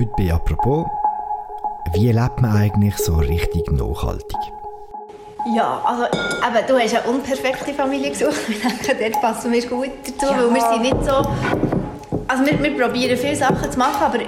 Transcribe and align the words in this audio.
Heute 0.00 0.12
bei 0.16 0.32
«Apropos», 0.32 0.86
wie 1.92 2.10
lebt 2.10 2.40
man 2.40 2.56
eigentlich 2.56 2.96
so 2.96 3.16
richtig 3.16 3.70
nachhaltig? 3.70 4.38
Ja, 5.54 5.82
also 5.84 6.04
eben, 6.04 6.66
du 6.66 6.78
hast 6.78 6.94
eine 6.94 7.14
unperfekte 7.14 7.74
Familie 7.74 8.08
gesucht. 8.08 8.34
Ich 8.48 8.62
denke, 8.62 8.96
dort 8.98 9.20
passen 9.20 9.52
wir 9.52 9.68
gut 9.68 9.90
dazu, 10.06 10.32
ja. 10.32 10.38
weil 10.38 10.54
wir 10.54 10.62
sind 10.62 10.82
nicht 10.82 11.04
so... 11.04 11.16
Also 12.28 12.46
wir, 12.46 12.62
wir 12.62 12.82
probieren 12.82 13.18
viele 13.18 13.36
Sachen 13.36 13.70
zu 13.70 13.78
machen, 13.78 14.02
aber 14.02 14.20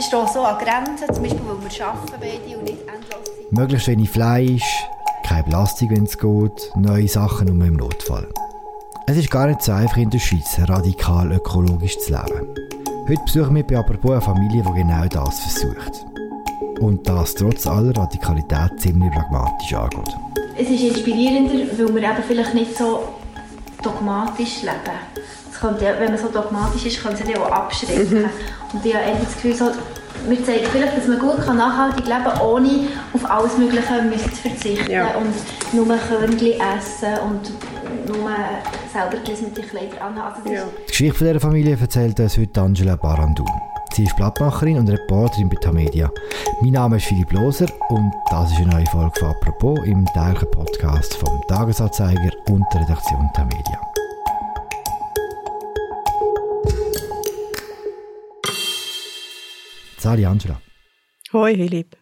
stehen 0.00 0.26
so 0.34 0.40
an 0.40 0.58
Grenzen, 0.58 1.14
zum 1.14 1.22
Beispiel, 1.22 1.40
weil 1.46 1.70
wir 1.70 1.86
arbeiten 1.86 2.14
beide 2.18 2.58
und 2.58 2.64
nicht 2.64 2.80
endlos 2.80 3.36
sind. 3.36 3.52
Möglichst 3.52 3.86
wenig 3.86 4.10
Fleisch, 4.10 4.84
kein 5.24 5.44
Plastik, 5.44 5.90
wenn 5.90 6.04
es 6.04 6.18
geht, 6.18 6.72
neue 6.74 7.06
Sachen 7.06 7.56
nur 7.56 7.68
im 7.68 7.76
Notfall. 7.76 8.26
Es 9.06 9.16
ist 9.16 9.30
gar 9.30 9.46
nicht 9.46 9.62
so 9.62 9.70
einfach 9.70 9.98
in 9.98 10.10
der 10.10 10.18
Schweiz 10.18 10.58
radikal 10.66 11.30
ökologisch 11.30 11.98
zu 12.00 12.14
leben. 12.14 12.61
Heute 13.08 13.20
besuchen 13.24 13.56
wir 13.56 13.66
bei 13.66 13.76
Apropos 13.76 14.12
eine 14.12 14.20
Familie, 14.20 14.62
die 14.62 14.80
genau 14.80 15.04
das 15.06 15.40
versucht. 15.40 16.06
Und 16.78 17.08
das 17.08 17.34
trotz 17.34 17.66
aller 17.66 17.96
Radikalität 17.96 18.80
ziemlich 18.80 19.10
pragmatisch 19.10 19.74
angeht. 19.74 20.16
Es 20.56 20.70
ist 20.70 20.82
inspirierender, 20.84 21.52
weil 21.78 21.94
wir 21.94 22.02
eben 22.02 22.22
vielleicht 22.28 22.54
nicht 22.54 22.78
so 22.78 23.02
dogmatisch 23.82 24.62
leben. 24.62 24.98
Könnte, 25.58 25.96
wenn 25.98 26.10
man 26.10 26.18
so 26.18 26.28
dogmatisch 26.28 26.86
ist, 26.86 27.02
könnte 27.02 27.24
es 27.28 27.38
auch 27.40 27.50
abschrecken. 27.50 28.20
Mhm. 28.20 28.30
Und 28.72 28.86
ich 28.86 28.94
habe 28.94 29.04
das 29.20 29.34
Gefühl, 29.34 29.54
so, 29.54 29.64
wir 30.28 30.44
zeigen 30.44 30.66
vielleicht, 30.70 30.96
dass 30.96 31.08
man 31.08 31.18
gut 31.18 31.38
nachhaltig 31.38 32.06
leben 32.06 32.22
kann, 32.22 32.40
ohne 32.40 32.86
auf 33.14 33.28
alles 33.28 33.58
Mögliche 33.58 33.82
zu 33.82 34.48
verzichten 34.48 34.90
ja. 34.90 35.16
und 35.16 35.34
nur 35.72 35.96
Körnchen 35.96 36.52
essen 36.52 37.18
und 37.26 37.50
nur 38.08 38.30
selber 38.92 39.16
mit 39.16 39.68
Kleider 39.68 40.02
anhaben. 40.02 40.42
Also 40.42 40.52
ja. 40.52 40.64
Die 40.82 40.86
Geschichte 40.86 41.24
dieser 41.24 41.40
Familie 41.40 41.78
erzählt 41.80 42.20
uns 42.20 42.36
heute 42.36 42.60
Angela 42.60 42.96
Barandun. 42.96 43.46
Sie 43.94 44.04
ist 44.04 44.16
Blattmacherin 44.16 44.78
und 44.78 44.88
Reporterin 44.88 45.48
bei 45.48 45.56
Tamedia. 45.56 46.10
Mein 46.62 46.72
Name 46.72 46.96
ist 46.96 47.06
Philipp 47.06 47.30
Loser 47.32 47.66
und 47.90 48.12
das 48.30 48.50
ist 48.50 48.58
eine 48.58 48.70
neue 48.70 48.86
Folge 48.86 49.18
von 49.18 49.28
«Apropos» 49.28 49.78
im 49.84 50.06
täglichen 50.06 50.50
Podcast 50.50 51.14
vom 51.14 51.42
Tagesanzeiger 51.48 52.30
und 52.48 52.64
der 52.72 52.82
Redaktion 52.82 53.30
Tamedia. 53.34 53.80
Sali 59.98 60.24
Angela. 60.24 60.60
Hoi 61.32 61.54
Philipp. 61.54 61.96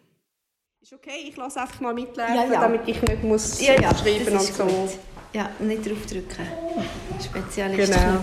Ist 0.81 0.93
okay, 0.93 1.27
ich 1.27 1.35
lasse 1.35 1.61
einfach 1.61 1.79
mal 1.81 1.93
mitlaufen, 1.93 2.35
ja, 2.35 2.53
ja. 2.53 2.61
damit 2.61 2.87
ich 2.87 3.01
nicht 3.01 3.23
muss 3.23 3.61
ja, 3.61 3.73
ja, 3.79 3.95
schreiben 3.95 4.33
und 4.33 4.41
so. 4.41 4.63
Gut. 4.63 4.97
Ja, 5.33 5.49
nicht 5.59 5.89
draufdrücken. 5.89 6.45
Spezialist. 7.23 7.93
Genau. 7.93 8.19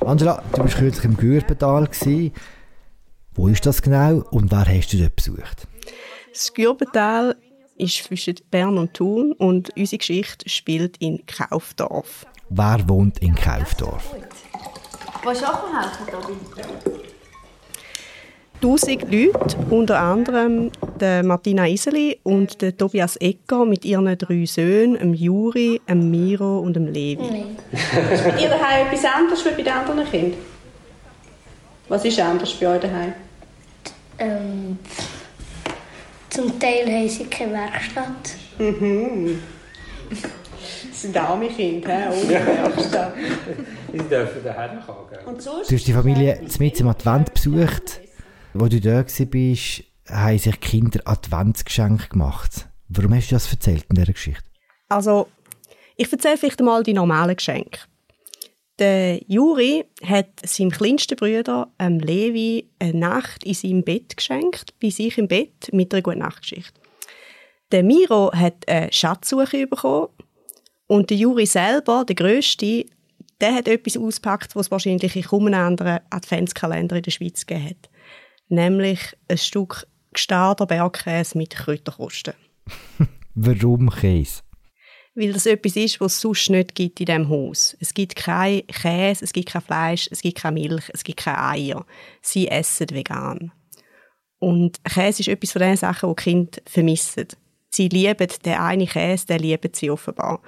Angela, 0.00 0.42
du 0.52 0.58
warst 0.58 0.76
kürzlich 0.76 1.04
im 1.04 1.16
Gürbetal. 1.16 1.88
Wo 3.34 3.48
ist 3.48 3.64
das 3.64 3.80
genau 3.80 4.24
und 4.30 4.50
wer 4.50 4.66
hast 4.66 4.92
du 4.92 4.98
dort 4.98 5.16
besucht? 5.16 5.66
Das 6.32 6.52
Gürbetal 6.52 7.36
ist 7.76 8.04
zwischen 8.04 8.36
Bern 8.50 8.76
und 8.76 8.94
Thun 8.94 9.32
und 9.32 9.70
unsere 9.76 9.98
Geschichte 9.98 10.48
spielt 10.48 10.96
in 10.98 11.24
Kaufdorf. 11.26 12.26
Wer 12.50 12.88
wohnt 12.88 13.18
in 13.20 13.34
Kaufdorf? 13.34 14.14
Du 15.22 15.28
auch 15.28 15.34
helfen, 15.34 16.06
Tobi? 16.10 17.09
1000 18.62 19.02
Leute, 19.10 19.56
unter 19.70 19.98
anderem 19.98 20.70
der 21.00 21.22
Martina 21.22 21.66
Iseli 21.66 22.20
und 22.24 22.60
der 22.60 22.76
Tobias 22.76 23.16
Ecker 23.16 23.64
mit 23.64 23.86
ihren 23.86 24.18
drei 24.18 24.44
Söhnen, 24.44 24.98
dem 24.98 25.14
Juri, 25.14 25.80
dem 25.88 26.10
Miro 26.10 26.58
und 26.58 26.76
dem 26.76 26.86
Levi. 26.86 27.16
Nein. 27.16 27.56
ist 28.12 28.24
bei 28.24 28.30
dir 28.32 28.50
daheim 28.50 28.86
etwas 28.86 29.04
anderes 29.06 29.46
als 29.46 29.56
bei 29.56 29.62
den 29.62 29.72
anderen 29.72 30.10
Kindern? 30.10 30.40
Was 31.88 32.04
ist 32.04 32.20
anders 32.20 32.52
bei 32.54 32.68
euch 32.68 32.80
daheim? 32.82 33.14
Ähm, 34.18 34.78
zum 36.28 36.60
Teil 36.60 36.86
haben 36.86 37.08
sie 37.08 37.24
keine 37.24 37.54
Werkstatt. 37.54 38.36
Mhm. 38.58 39.40
Das 40.10 41.00
sind 41.00 41.16
arme 41.16 41.48
Kinder, 41.48 42.12
ohne 42.12 42.30
Werkstatt. 42.30 43.14
Sie 43.92 43.98
dürfen 43.98 44.44
daheim 44.44 44.78
kommen. 44.84 45.38
Du 45.42 45.74
hast 45.74 45.86
die 45.86 45.92
Familie 45.92 46.40
mit 46.58 46.78
im 46.78 46.88
Advent 46.88 47.32
besucht. 47.32 48.00
Wo 48.52 48.66
du 48.66 48.80
da 48.80 49.04
warst, 49.04 49.84
haben 50.08 50.38
sich 50.38 50.60
Kinder 50.60 51.00
Adventsgeschenke 51.04 52.08
gemacht. 52.08 52.68
Warum 52.88 53.14
hast 53.14 53.30
du 53.30 53.36
das 53.36 53.50
erzählt 53.50 53.86
in 53.88 53.94
dieser 53.94 54.12
Geschichte? 54.12 54.42
Also, 54.88 55.28
ich 55.96 56.10
erzähle 56.10 56.36
vielleicht 56.36 56.58
einmal 56.58 56.82
die 56.82 56.92
normalen 56.92 57.36
Geschenke. 57.36 57.78
Der 58.80 59.20
Juri 59.28 59.84
hat 60.04 60.28
seinem 60.44 60.70
kleinsten 60.70 61.14
Bruder, 61.14 61.70
ähm, 61.78 62.00
Levi, 62.00 62.68
eine 62.80 62.98
Nacht 62.98 63.44
in 63.44 63.54
seinem 63.54 63.84
Bett 63.84 64.16
geschenkt, 64.16 64.74
bei 64.80 64.90
sich 64.90 65.16
im 65.18 65.28
Bett, 65.28 65.72
mit 65.72 65.92
einer 65.92 66.02
guten 66.02 66.18
Nachtgeschichte. 66.18 66.80
Der 67.70 67.84
Miro 67.84 68.32
hat 68.32 68.66
eine 68.66 68.92
Schatzsuche 68.92 69.68
bekommen 69.68 70.08
und 70.88 71.10
der 71.10 71.18
Juri 71.18 71.46
selber, 71.46 72.04
der 72.04 72.16
Größte, 72.16 72.86
der 73.40 73.54
hat 73.54 73.68
etwas 73.68 73.96
ausgepackt, 73.96 74.56
was 74.56 74.72
wahrscheinlich 74.72 75.14
in 75.14 75.22
kaum 75.22 75.46
einem 75.46 75.66
anderen 75.66 76.00
Adventskalender 76.10 76.96
in 76.96 77.02
der 77.02 77.10
Schweiz 77.12 77.46
gegeben 77.46 77.70
hat 77.70 77.90
nämlich 78.50 79.00
ein 79.28 79.38
Stück 79.38 79.86
Gstader 80.12 80.66
Bergkäse 80.66 81.38
mit 81.38 81.50
Kräuterkosten. 81.50 82.34
Warum 83.34 83.90
Käse? 83.90 84.42
Weil 85.14 85.32
das 85.32 85.46
etwas 85.46 85.76
ist, 85.76 86.00
was 86.00 86.14
es 86.14 86.20
sonst 86.20 86.50
nicht 86.50 86.74
gibt 86.74 87.00
in 87.00 87.06
diesem 87.06 87.28
Haus. 87.28 87.76
Es 87.80 87.94
gibt 87.94 88.16
kein 88.16 88.66
Käse, 88.66 89.24
es 89.24 89.32
gibt 89.32 89.48
kein 89.48 89.62
Fleisch, 89.62 90.08
es 90.10 90.22
gibt 90.22 90.38
keine 90.38 90.60
Milch, 90.60 90.84
es 90.92 91.04
gibt 91.04 91.20
keine 91.20 91.42
Eier. 91.42 91.86
Sie 92.22 92.48
essen 92.48 92.90
vegan. 92.90 93.52
Und 94.38 94.82
Käse 94.84 95.20
ist 95.20 95.28
etwas 95.28 95.52
von 95.52 95.60
den 95.60 95.76
Sachen, 95.76 96.08
die 96.08 96.16
die 96.16 96.22
Kinder 96.22 96.58
vermissen. 96.64 97.28
Sie 97.70 97.88
lieben 97.88 98.28
den 98.44 98.54
einen 98.54 98.86
Käse, 98.86 99.26
den 99.26 99.40
lieben 99.40 99.70
sie 99.74 99.90
offenbar. 99.90 100.40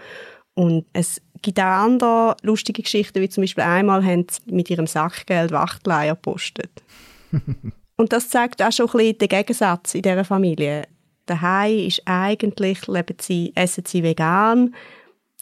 Und 0.55 0.87
es 0.93 1.21
gibt 1.41 1.59
auch 1.59 1.65
andere 1.65 2.37
lustige 2.43 2.83
Geschichten, 2.83 3.21
wie 3.21 3.29
zum 3.29 3.43
Beispiel 3.43 3.65
einmal 3.65 4.05
haben 4.05 4.27
sie 4.29 4.53
mit 4.53 4.71
ihrem 4.71 4.87
Sackgeld 4.87 5.51
Wachtleier 5.51 6.15
gepostet. 6.15 6.83
Und 8.03 8.13
das 8.13 8.29
zeigt 8.29 8.61
auch 8.61 8.73
schon 8.73 8.87
ein 8.87 8.93
bisschen 8.99 9.19
den 9.19 9.29
Gegensatz 9.29 9.95
in 9.95 10.03
dieser 10.03 10.25
Familie. 10.25 10.89
Daheim 11.27 11.87
ist 11.87 12.03
eigentlich, 12.05 12.89
leben 12.89 13.15
sie, 13.21 13.53
essen 13.55 13.85
sie 13.87 14.03
vegan, 14.03 14.75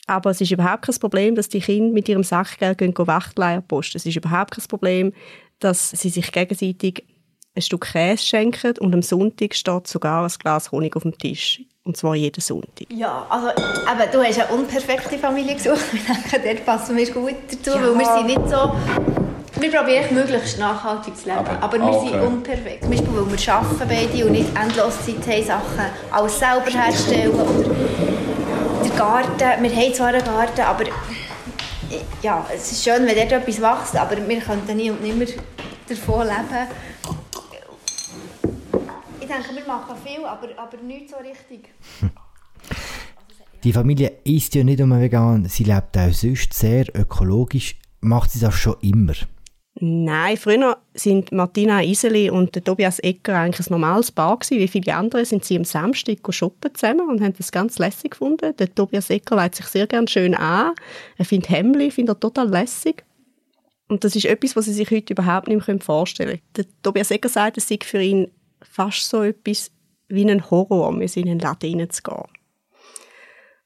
aber 0.07 0.29
es 0.29 0.43
ist 0.43 0.51
überhaupt 0.51 0.83
kein 0.85 0.99
Problem, 0.99 1.35
dass 1.35 1.49
die 1.49 1.61
Kinder 1.61 1.91
mit 1.91 2.07
ihrem 2.07 2.23
Sachgeld 2.23 2.77
gehen, 2.77 2.93
gehen 2.93 3.07
Wachtleier 3.07 3.63
posten. 3.63 3.97
Es 3.97 4.05
ist 4.05 4.15
überhaupt 4.15 4.51
kein 4.51 4.65
Problem, 4.67 5.15
dass 5.59 5.89
sie 5.89 6.11
sich 6.11 6.31
gegenseitig 6.33 7.07
ein 7.55 7.63
Stück 7.63 7.93
Käse 7.93 8.27
schenken 8.27 8.77
und 8.79 8.93
am 8.93 9.01
Sonntag 9.01 9.55
steht 9.55 9.87
sogar 9.87 10.23
ein 10.23 10.33
Glas 10.39 10.71
Honig 10.71 10.95
auf 10.97 11.05
dem 11.05 11.17
Tisch. 11.17 11.63
Und 11.85 11.97
zwar 11.97 12.15
jeden 12.15 12.43
Sonntag. 12.43 12.93
Ja, 12.93 13.27
also 13.31 13.49
eben, 13.49 14.13
du 14.13 14.23
hast 14.23 14.39
eine 14.39 14.49
unperfekte 14.51 15.17
Familie 15.17 15.55
gesucht. 15.55 15.81
Ich 15.95 16.05
denke, 16.05 16.47
dort 16.47 16.67
passen 16.67 16.95
wir 16.95 17.11
gut 17.11 17.37
dazu, 17.51 17.71
ja. 17.71 17.83
weil 17.83 17.99
wir 17.99 18.05
sind 18.05 18.27
nicht 18.27 18.51
so 18.51 19.30
wir 19.61 19.71
probieren 19.71 20.15
möglichst 20.15 20.59
nachhaltig 20.59 21.17
zu 21.17 21.29
leben, 21.29 21.39
aber, 21.39 21.63
aber 21.63 21.79
wir 21.79 21.85
okay. 21.85 22.09
sind 22.11 22.21
unperfekt. 22.21 22.83
Zum 22.83 22.91
Beispiel, 22.91 23.09
weil 23.13 23.39
wir 23.39 23.55
arbeiten 23.55 23.89
beide 23.89 24.27
und 24.27 24.33
nicht 24.33 24.49
endlos 24.57 24.95
Zeit 25.05 25.27
haben, 25.27 25.45
Sachen 25.45 25.91
alles 26.11 26.39
selber 26.39 26.71
herzustellen. 26.71 27.31
Oder 27.33 27.75
der 28.85 28.91
Garten, 28.97 29.63
wir 29.63 29.77
haben 29.77 29.95
zwar 29.95 30.09
einen 30.09 30.25
Garten, 30.25 30.61
aber 30.61 30.85
ja, 32.23 32.47
es 32.55 32.73
ist 32.73 32.85
schön, 32.85 33.07
wenn 33.07 33.17
dort 33.17 33.33
etwas 33.33 33.61
wächst, 33.61 33.97
aber 33.97 34.17
wir 34.29 34.41
könnten 34.41 34.77
nie 34.77 34.91
und 34.91 35.03
nimmer 35.03 35.27
davon 35.89 36.27
leben. 36.27 36.69
Ich 39.21 39.27
denke, 39.27 39.55
wir 39.55 39.67
machen 39.67 39.97
viel, 40.05 40.25
aber, 40.25 40.49
aber 40.57 40.77
nicht 40.79 41.11
so 41.11 41.17
richtig. 41.17 41.69
Die 43.63 43.73
Familie 43.73 44.13
ist 44.25 44.55
ja 44.55 44.65
nicht 44.65 44.81
nur 44.81 44.99
vegan, 44.99 45.47
sie 45.47 45.65
lebt 45.65 45.97
auch 45.99 46.13
sonst 46.13 46.55
sehr 46.55 46.87
ökologisch. 46.95 47.77
Macht 48.01 48.31
sie 48.31 48.41
das 48.41 48.55
schon 48.55 48.77
immer? 48.81 49.13
Nein, 49.75 50.37
früher 50.37 50.79
sind 50.95 51.33
Martina 51.33 51.83
Iseli 51.83 52.29
und 52.29 52.53
Tobias 52.65 52.99
Ecker 52.99 53.39
eigentlich 53.39 53.67
ein 53.67 53.73
normales 53.73 54.11
Paar 54.11 54.37
gewesen. 54.39 54.59
Wie 54.59 54.69
viele 54.69 54.95
andere 54.95 55.25
sind 55.25 55.45
sie 55.45 55.57
am 55.57 55.65
Samstag 55.65 56.19
shoppen 56.31 56.75
zusammen 56.75 57.09
und 57.09 57.23
haben 57.23 57.35
das 57.37 57.53
ganz 57.53 57.79
lässig 57.79 58.11
gefunden. 58.11 58.55
Der 58.57 58.75
Tobias 58.75 59.09
Ecker 59.11 59.37
leitet 59.37 59.57
sich 59.57 59.67
sehr 59.67 59.87
gern 59.87 60.09
schön 60.09 60.35
an. 60.35 60.75
Er 61.17 61.25
findet 61.25 61.51
Hemli, 61.51 61.91
findet 61.91 62.17
er 62.17 62.21
total 62.21 62.49
lässig. 62.49 63.05
Und 63.89 64.05
das 64.05 64.17
ist 64.17 64.27
etwas, 64.27 64.55
was 64.55 64.67
sie 64.67 64.73
sich 64.73 64.91
heute 64.91 65.13
überhaupt 65.13 65.49
nicht 65.49 65.67
mehr 65.67 65.81
vorstellen 65.81 66.41
können. 66.41 66.43
Der 66.57 66.65
Tobias 66.83 67.11
Ecker 67.11 67.29
sagt, 67.29 67.57
es 67.57 67.69
sei 67.69 67.79
für 67.83 68.03
ihn 68.03 68.31
fast 68.63 69.09
so 69.09 69.23
etwas 69.23 69.71
wie 70.09 70.29
ein 70.29 70.51
Horror, 70.51 70.93
mit 70.93 71.17
in 71.17 71.27
den 71.27 71.39
Laden 71.39 71.89
zu 71.91 72.03
gehen. 72.03 72.40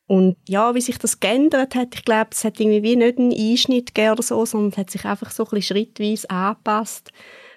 Und 0.06 0.36
ja, 0.48 0.74
wie 0.74 0.80
sich 0.82 0.98
das 0.98 1.20
geändert 1.20 1.74
hat, 1.74 1.94
ich 1.94 2.04
glaube, 2.04 2.30
es 2.32 2.44
hat 2.44 2.60
irgendwie 2.60 2.82
wie 2.82 2.96
nicht 2.96 3.18
einen 3.18 3.32
Einschnitt 3.32 3.94
gegeben 3.94 4.12
oder 4.12 4.22
so, 4.22 4.44
sondern 4.44 4.70
es 4.72 4.78
hat 4.78 4.90
sich 4.90 5.04
einfach 5.04 5.30
so 5.30 5.44
ein 5.44 5.50
bisschen 5.50 5.76
schrittweise 5.76 6.28
angepasst. 6.28 7.10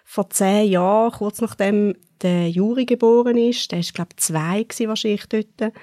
Vor 0.05 0.29
zehn 0.29 0.71
Jahren, 0.71 1.11
kurz 1.11 1.41
nachdem 1.41 1.95
der 2.21 2.49
Juri 2.49 2.85
geboren 2.85 3.37
ist, 3.37 3.71
der 3.71 3.79
ist, 3.79 3.93
glaube 3.93 4.11
ich, 4.13 4.23
zwei 4.23 4.63
gewesen, 4.63 4.87
wahrscheinlich 4.87 5.25
dort, 5.27 5.73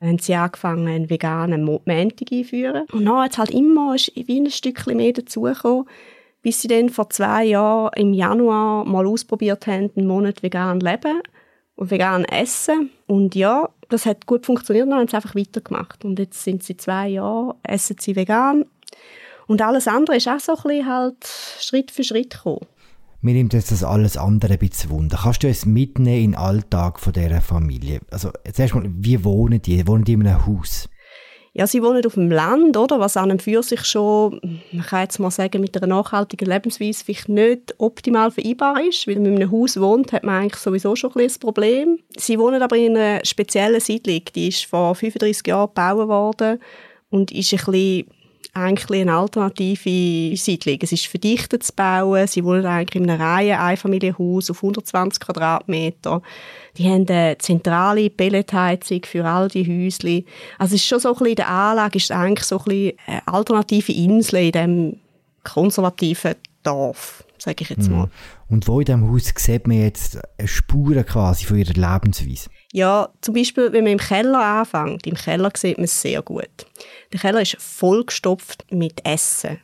haben 0.00 0.18
sie 0.18 0.34
angefangen, 0.34 0.88
einen 0.88 1.10
veganen 1.10 1.64
Montag 1.64 2.32
einzuführen. 2.32 2.86
Und 2.92 3.04
dann 3.04 3.22
hat 3.22 3.38
halt 3.38 3.50
immer 3.50 3.94
wie 3.94 4.40
ein 4.40 4.50
Stückchen 4.50 4.96
mehr 4.96 5.12
dazugekommen. 5.12 5.86
bis 6.42 6.60
sie 6.60 6.68
dann 6.68 6.90
vor 6.90 7.08
zwei 7.10 7.44
Jahren 7.44 7.92
im 7.96 8.12
Januar 8.12 8.84
mal 8.84 9.06
ausprobiert 9.06 9.66
haben, 9.66 9.90
einen 9.96 10.08
Monat 10.08 10.42
vegan 10.42 10.80
leben 10.80 11.22
und 11.76 11.90
vegan 11.90 12.24
essen. 12.24 12.90
Und 13.06 13.34
ja, 13.34 13.68
das 13.92 14.06
hat 14.06 14.26
gut 14.26 14.46
funktioniert, 14.46 14.88
dann 14.88 14.98
haben 14.98 15.08
sie 15.08 15.16
einfach 15.16 15.34
weitergemacht. 15.34 16.04
Und 16.04 16.18
jetzt 16.18 16.42
sind 16.42 16.62
sie 16.62 16.76
zwei 16.76 17.08
Jahre, 17.08 17.56
essen 17.62 17.96
sie 17.98 18.16
vegan. 18.16 18.64
Und 19.46 19.62
alles 19.62 19.88
andere 19.88 20.16
ist 20.16 20.28
auch 20.28 20.40
so 20.40 20.52
ein 20.52 20.62
bisschen 20.62 20.86
halt 20.86 21.16
Schritt 21.60 21.90
für 21.90 22.04
Schritt 22.04 22.30
gekommen. 22.30 22.66
Mir 23.20 23.34
nimmt 23.34 23.52
jetzt 23.52 23.70
das 23.70 23.84
alles 23.84 24.16
andere 24.16 24.54
ein 24.54 24.58
bisschen 24.58 24.90
Wunder. 24.90 25.18
Kannst 25.22 25.44
du 25.44 25.48
es 25.48 25.64
mitnehmen 25.64 26.24
in 26.24 26.30
den 26.32 26.38
Alltag 26.38 26.98
von 26.98 27.12
dieser 27.12 27.40
Familie? 27.40 28.00
Also, 28.10 28.30
zuerst 28.52 28.74
mal, 28.74 28.84
wie 28.84 29.22
wohnen 29.22 29.62
die? 29.62 29.86
Wohnen 29.86 30.04
die 30.04 30.14
in 30.14 30.26
einem 30.26 30.44
Haus? 30.44 30.88
Ja, 31.54 31.66
sie 31.66 31.82
wohnen 31.82 32.04
auf 32.06 32.14
dem 32.14 32.30
Land, 32.30 32.78
oder? 32.78 32.98
Was 32.98 33.18
an 33.18 33.30
und 33.30 33.42
für 33.42 33.62
sich 33.62 33.84
schon, 33.84 34.40
man 34.72 34.86
kann 34.86 35.02
jetzt 35.02 35.18
mal 35.18 35.30
sagen, 35.30 35.60
mit 35.60 35.76
einer 35.76 35.86
nachhaltigen 35.86 36.48
Lebensweise 36.48 37.04
vielleicht 37.04 37.28
nicht 37.28 37.74
optimal 37.76 38.30
vereinbar 38.30 38.82
ist, 38.82 39.06
weil 39.06 39.16
man 39.16 39.26
in 39.26 39.36
einem 39.36 39.52
Haus 39.52 39.78
wohnt, 39.78 40.12
hat 40.12 40.24
man 40.24 40.42
eigentlich 40.42 40.62
sowieso 40.62 40.96
schon 40.96 41.12
ein, 41.14 41.30
Problem. 41.40 41.98
Sie 42.16 42.38
wohnen 42.38 42.62
aber 42.62 42.76
in 42.76 42.96
einer 42.96 43.22
speziellen 43.24 43.80
Siedlung, 43.80 44.22
die 44.34 44.48
ist 44.48 44.64
vor 44.64 44.94
35 44.94 45.46
Jahren 45.46 45.68
gebaut 45.68 46.08
worden 46.08 46.58
und 47.10 47.30
ist 47.30 47.52
ein 47.52 47.58
bisschen 47.58 48.06
eigentlich 48.54 49.02
eine 49.02 49.14
alternative 49.14 50.36
Siedlung. 50.36 50.78
Es 50.80 50.92
ist 50.92 51.06
verdichtet 51.06 51.62
zu 51.62 51.72
bauen. 51.74 52.26
Sie 52.26 52.44
wohnen 52.44 52.66
eigentlich 52.66 53.02
in 53.02 53.08
einem 53.08 53.20
Reihe 53.20 53.58
Einfamilienhaus 53.58 54.50
auf 54.50 54.58
120 54.58 55.20
Quadratmeter. 55.20 56.22
Die 56.76 56.88
haben 56.88 57.06
eine 57.08 57.36
zentrale 57.38 58.10
Pelletheizung 58.10 59.02
für 59.04 59.24
all 59.24 59.48
die 59.48 59.64
Häuschen. 59.64 60.24
Also 60.58 60.74
es 60.74 60.82
ist 60.82 60.86
schon 60.86 61.00
so 61.00 61.08
ein 61.08 61.14
bisschen, 61.14 61.28
in 61.28 61.36
der 61.36 61.48
Anlage 61.48 61.96
ist 61.96 62.10
eigentlich 62.10 62.46
so 62.46 62.58
ein 62.58 62.64
bisschen 62.64 62.98
eine 63.06 63.28
alternative 63.28 63.92
Insel 63.92 64.38
in 64.38 64.52
diesem 64.52 65.00
konservativen 65.44 66.34
Dorf, 66.62 67.24
sage 67.42 67.62
ich 67.62 67.70
jetzt 67.70 67.88
mhm. 67.88 67.96
mal. 67.96 68.10
Und 68.48 68.68
wo 68.68 68.80
in 68.80 68.86
diesem 68.86 69.10
Haus 69.10 69.32
sieht 69.36 69.66
man 69.66 69.78
jetzt 69.78 70.18
Spuren 70.44 71.04
quasi 71.04 71.44
von 71.44 71.58
ihrer 71.58 71.74
Lebensweise? 71.74 72.48
Ja, 72.72 73.08
zum 73.20 73.34
Beispiel, 73.34 73.72
wenn 73.72 73.84
man 73.84 73.94
im 73.94 73.98
Keller 73.98 74.38
anfängt. 74.38 75.06
Im 75.06 75.14
Keller 75.14 75.50
sieht 75.56 75.76
man 75.76 75.84
es 75.84 76.00
sehr 76.00 76.22
gut. 76.22 76.66
Der 77.12 77.20
Keller 77.20 77.42
ist 77.42 77.56
vollgestopft 77.58 78.64
mit 78.70 79.04
Essen. 79.04 79.58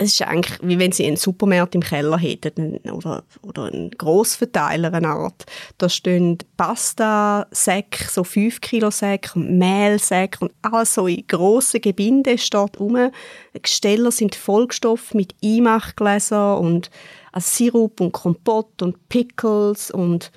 Es 0.00 0.12
ist 0.12 0.22
eigentlich, 0.22 0.58
wie 0.62 0.78
wenn 0.78 0.92
sie 0.92 1.06
einen 1.06 1.16
Supermarkt 1.16 1.74
im 1.74 1.82
Keller 1.82 2.18
hätten 2.18 2.76
oder, 2.92 3.24
oder 3.42 3.64
einen 3.64 3.90
Grossverteiler, 3.90 4.94
eine 4.94 5.08
Art. 5.08 5.44
Da 5.76 5.88
stehen 5.88 6.38
Pasta-Säcke, 6.56 8.08
so 8.08 8.22
5 8.22 8.60
Kilo 8.60 8.92
Säcke 8.92 9.32
und 9.34 9.58
Mehlsäcke 9.58 10.38
und 10.40 10.52
alles 10.62 10.94
so 10.94 11.08
in 11.08 11.26
grossen 11.26 11.80
Gebinden 11.80 12.38
steht 12.38 12.78
rum. 12.78 13.10
Die 13.54 13.62
Gesteller 13.62 14.12
sind 14.12 14.36
vollgestopft 14.36 15.14
mit 15.14 15.34
Einmachgläsern 15.42 16.58
und 16.58 16.90
also 17.32 17.48
Sirup 17.50 18.00
und 18.00 18.12
Kompott 18.12 18.80
und 18.80 19.08
Pickles 19.08 19.90
und 19.90 20.30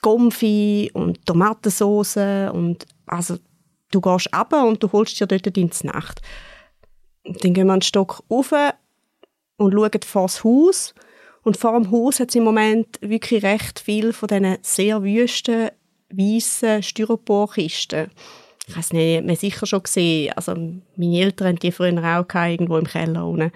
Gomfi 0.00 0.90
und 0.94 1.26
Tomatensauce 1.26 2.50
und 2.52 2.86
also 3.06 3.36
du 3.90 4.00
gehst 4.00 4.32
ab 4.32 4.54
und 4.54 4.82
du 4.82 4.90
holst 4.90 5.20
dir 5.20 5.26
dort 5.26 5.56
deine 5.56 5.70
Nacht. 5.84 6.22
Dann 7.24 7.54
gehen 7.54 7.66
wir 7.66 7.72
einen 7.72 7.82
Stock 7.82 8.22
rauf 8.30 8.52
und 9.56 9.72
schauen 9.72 10.02
vor 10.04 10.22
das 10.22 10.44
Haus. 10.44 10.94
Und 11.42 11.56
vor 11.56 11.72
dem 11.72 11.90
Haus 11.90 12.20
hat 12.20 12.28
es 12.28 12.36
im 12.36 12.44
Moment 12.44 12.98
wirklich 13.00 13.42
recht 13.42 13.80
viel 13.80 14.12
von 14.12 14.28
diesen 14.28 14.58
sehr 14.62 15.02
wüsten, 15.02 15.70
weißen 16.10 16.82
Styroporkisten. 16.82 18.10
Ich 18.68 18.76
weiß 18.76 18.92
nicht, 18.92 19.24
man 19.24 19.34
sicher 19.34 19.66
schon 19.66 19.82
gesehen. 19.82 20.32
Also 20.36 20.54
meine 20.54 21.20
Eltern 21.20 21.48
haben 21.48 21.58
die 21.58 21.72
früher 21.72 21.92
auch 21.98 22.34
irgendwo 22.34 22.78
im 22.78 22.86
Keller 22.86 23.26
unten. 23.26 23.50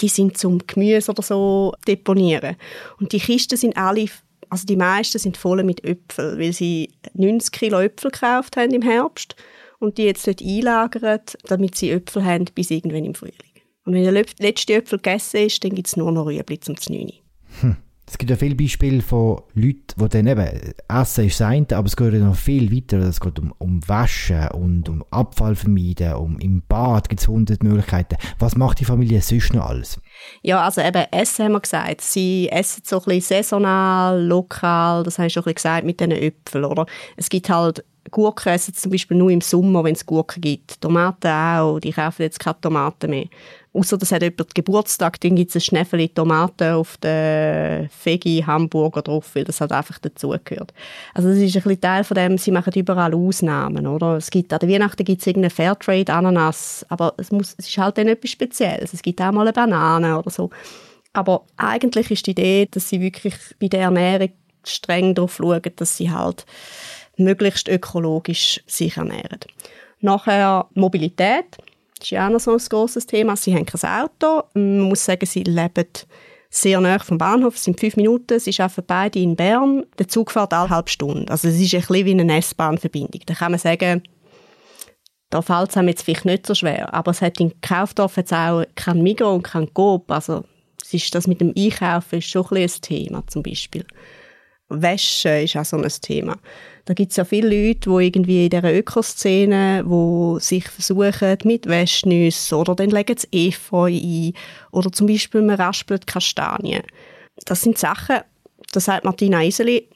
Die 0.00 0.08
sind 0.08 0.38
zum 0.38 0.66
Gemüse 0.66 1.10
oder 1.10 1.22
so 1.22 1.74
deponieren. 1.86 2.56
Und 2.98 3.12
die 3.12 3.18
Kisten 3.18 3.56
sind 3.56 3.76
alle 3.76 4.06
also 4.50 4.66
die 4.66 4.76
meisten 4.76 5.18
sind 5.18 5.36
voll 5.36 5.62
mit 5.62 5.84
Äpfeln, 5.84 6.38
weil 6.38 6.52
sie 6.52 6.90
90 7.14 7.52
Kilo 7.52 7.80
Äpfel 7.80 8.10
gekauft 8.10 8.56
haben 8.56 8.74
im 8.74 8.82
Herbst 8.82 9.36
und 9.80 9.98
die 9.98 10.04
jetzt 10.04 10.26
dort 10.26 10.40
einlagern, 10.40 11.20
damit 11.48 11.74
sie 11.74 11.90
Äpfel 11.90 12.24
haben 12.24 12.44
bis 12.54 12.70
irgendwann 12.70 13.04
im 13.04 13.14
Frühling. 13.14 13.34
Und 13.84 13.94
wenn 13.94 14.04
der 14.04 14.24
letzte 14.38 14.74
Äpfel 14.74 14.98
gegessen 14.98 15.38
ist, 15.46 15.64
dann 15.64 15.74
gibt 15.74 15.88
es 15.88 15.96
nur 15.96 16.12
noch 16.12 16.26
Rüebli 16.26 16.60
zum 16.60 16.76
Znüni. 16.76 17.22
Hm. 17.60 17.76
Es 18.06 18.18
gibt 18.18 18.28
ja 18.28 18.36
viele 18.36 18.56
Beispiele 18.56 19.02
von 19.02 19.40
Leuten, 19.54 19.94
die 19.96 20.08
dann 20.08 20.26
eben, 20.26 20.74
Essen 20.88 21.26
ist 21.26 21.38
das 21.38 21.46
eine, 21.46 21.66
aber 21.70 21.86
es 21.86 21.96
geht 21.96 22.12
noch 22.14 22.34
viel 22.34 22.74
weiter. 22.74 22.98
Es 22.98 23.20
geht 23.20 23.38
um, 23.38 23.54
um 23.58 23.88
Waschen 23.88 24.48
und 24.48 24.88
um 24.88 25.04
Abfall 25.12 25.54
vermeiden, 25.54 26.14
um 26.14 26.40
im 26.40 26.60
Bad 26.66 27.08
gibt 27.08 27.20
es 27.20 27.28
hundert 27.28 27.62
Möglichkeiten. 27.62 28.16
Was 28.40 28.56
macht 28.56 28.80
die 28.80 28.84
Familie 28.84 29.22
sonst 29.22 29.54
noch 29.54 29.64
alles? 29.64 30.00
Ja, 30.42 30.64
also 30.64 30.80
eben 30.80 31.04
Essen 31.12 31.44
haben 31.44 31.52
wir 31.52 31.60
gesagt. 31.60 32.00
Sie 32.00 32.48
essen 32.48 32.82
so 32.84 32.98
ein 32.98 33.04
bisschen 33.04 33.42
saisonal, 33.42 34.20
lokal, 34.20 35.04
das 35.04 35.18
habe 35.18 35.28
ich 35.28 35.32
schon 35.32 35.42
ein 35.42 35.54
bisschen 35.54 35.54
gesagt 35.54 35.86
mit 35.86 36.00
diesen 36.00 36.10
Äpfeln, 36.10 36.64
oder? 36.64 36.86
Es 37.16 37.28
gibt 37.28 37.48
halt 37.48 37.84
Gurken 38.10 38.52
essen 38.52 38.74
zum 38.74 38.90
Beispiel 38.90 39.16
nur 39.16 39.30
im 39.30 39.40
Sommer, 39.40 39.84
wenn 39.84 39.94
es 39.94 40.06
Gurken 40.06 40.40
gibt. 40.40 40.80
Tomaten 40.80 41.28
auch, 41.28 41.78
die 41.78 41.92
kaufen 41.92 42.22
jetzt 42.22 42.40
keine 42.40 42.60
Tomaten 42.60 43.10
mehr. 43.10 43.26
Außer 43.72 43.96
das 43.98 44.10
hat 44.10 44.22
jemand 44.22 44.54
Geburtstag, 44.54 45.20
dann 45.20 45.36
gibt 45.36 45.50
es 45.50 45.56
ein 45.56 45.60
Schnäffeli 45.60 46.08
Tomaten 46.08 46.72
auf 46.72 46.96
den 46.96 47.88
Veggie 48.02 48.44
Hamburger 48.44 49.02
drauf, 49.02 49.30
weil 49.34 49.44
das 49.44 49.60
halt 49.60 49.70
einfach 49.70 49.98
dazugehört. 50.00 50.74
Also 51.14 51.28
das 51.28 51.38
ist 51.38 51.54
ein 51.56 51.62
bisschen 51.62 51.80
Teil 51.80 52.02
von 52.02 52.16
dem, 52.16 52.36
sie 52.36 52.50
machen 52.50 52.72
überall 52.74 53.14
Ausnahmen, 53.14 53.86
oder? 53.86 54.16
Es 54.16 54.30
gibt, 54.30 54.52
an 54.52 54.58
der 54.58 54.68
Weihnachten 54.68 55.04
gibt 55.04 55.20
es 55.20 55.26
irgendeine 55.28 55.50
Fairtrade 55.50 56.12
Ananas, 56.12 56.84
aber 56.88 57.14
es, 57.16 57.30
muss, 57.30 57.54
es 57.58 57.68
ist 57.68 57.78
halt 57.78 57.96
dann 57.98 58.08
etwas 58.08 58.30
Spezielles. 58.30 58.92
Es 58.92 59.02
gibt 59.02 59.20
auch 59.20 59.30
mal 59.30 59.42
eine 59.42 59.52
Banane 59.52 60.18
oder 60.18 60.30
so. 60.30 60.50
Aber 61.12 61.44
eigentlich 61.56 62.10
ist 62.10 62.26
die 62.26 62.32
Idee, 62.32 62.68
dass 62.68 62.88
sie 62.88 63.00
wirklich 63.00 63.34
bei 63.60 63.68
der 63.68 63.82
Ernährung 63.82 64.30
streng 64.64 65.14
darauf 65.14 65.36
schauen, 65.36 65.62
dass 65.76 65.96
sie 65.96 66.10
halt 66.10 66.44
möglichst 67.20 67.68
ökologisch 67.68 68.60
sich 68.66 68.96
ernähren. 68.96 69.40
Nachher 70.00 70.66
Mobilität. 70.74 71.56
Das 71.98 72.06
ist 72.06 72.10
ja 72.10 72.26
auch 72.26 72.32
noch 72.32 72.40
so 72.40 72.52
ein 72.52 72.58
grosses 72.58 73.06
Thema. 73.06 73.36
Sie 73.36 73.54
haben 73.54 73.66
kein 73.66 74.02
Auto. 74.02 74.44
Man 74.54 74.80
muss 74.80 75.04
sagen, 75.04 75.26
sie 75.26 75.42
leben 75.42 75.86
sehr 76.48 76.80
nah 76.80 76.98
vom 76.98 77.18
Bahnhof. 77.18 77.54
Es 77.54 77.64
sind 77.64 77.78
fünf 77.78 77.96
Minuten. 77.96 78.40
Sie 78.40 78.58
arbeiten 78.58 78.84
beide 78.86 79.18
in 79.18 79.36
Bern. 79.36 79.84
Der 79.98 80.08
Zug 80.08 80.32
fährt 80.32 80.52
alle 80.52 80.70
halbe 80.70 80.90
Stunde. 80.90 81.30
Also 81.30 81.48
es 81.48 81.60
ist 81.60 81.74
ein 81.74 81.80
bisschen 81.80 82.06
wie 82.06 82.20
eine 82.20 82.38
S-Bahn-Verbindung. 82.38 83.20
Da 83.26 83.34
kann 83.34 83.52
man 83.52 83.60
sagen, 83.60 84.02
da 85.30 85.42
fällt 85.42 85.70
es 85.70 85.76
einem 85.76 85.88
jetzt 85.88 86.02
vielleicht 86.02 86.24
nicht 86.24 86.46
so 86.46 86.54
schwer. 86.54 86.92
Aber 86.92 87.12
es 87.12 87.22
hat 87.22 87.38
in 87.38 87.60
Kaufdorf 87.60 88.16
jetzt 88.16 88.32
auch 88.32 88.64
kein 88.74 89.02
Migros 89.02 89.36
und 89.36 89.42
kein 89.42 89.72
Coop. 89.72 90.10
Also 90.10 90.44
es 90.82 90.92
ist 90.92 91.14
das 91.14 91.28
mit 91.28 91.40
dem 91.40 91.54
Einkaufen 91.56 92.18
ist 92.18 92.28
schon 92.28 92.46
ein, 92.50 92.56
ein 92.56 92.70
Thema 92.80 93.22
zum 93.28 93.42
Beispiel. 93.42 93.86
Wäsche 94.70 95.42
ist 95.42 95.56
auch 95.56 95.64
so 95.64 95.76
ein 95.76 95.88
Thema. 96.00 96.36
Da 96.84 96.94
gibt 96.94 97.10
es 97.10 97.16
ja 97.16 97.24
viele 97.24 97.48
Leute, 97.48 97.90
die 97.90 98.06
irgendwie 98.06 98.44
in 98.44 98.50
dieser 98.50 98.72
Ökoszene, 98.72 99.82
wo 99.84 100.38
sich 100.38 100.68
versuchen 100.68 101.36
mit 101.44 101.66
Wäschnüssen 101.66 102.58
oder 102.58 102.74
dann 102.74 102.90
legen 102.90 103.16
sie 103.16 103.48
Efeu 103.48 103.86
ein 103.92 104.32
oder 104.70 104.90
zum 104.90 105.06
Beispiel 105.06 105.42
man 105.42 105.56
raspelt 105.56 106.06
Kastanien. 106.06 106.82
Das 107.44 107.62
sind 107.62 107.78
Sachen, 107.78 108.20
da 108.72 108.80
sagt 108.80 109.04
Martina 109.04 109.44
Iseli, 109.44 109.88